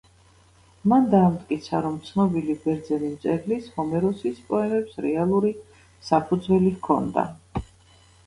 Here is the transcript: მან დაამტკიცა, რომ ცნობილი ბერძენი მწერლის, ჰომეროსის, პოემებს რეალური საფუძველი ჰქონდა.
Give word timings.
მან 0.91 1.03
დაამტკიცა, 1.09 1.81
რომ 1.87 1.97
ცნობილი 2.05 2.55
ბერძენი 2.63 3.09
მწერლის, 3.17 3.67
ჰომეროსის, 3.75 4.41
პოემებს 4.49 4.97
რეალური 5.07 5.51
საფუძველი 6.09 6.73
ჰქონდა. 6.79 7.27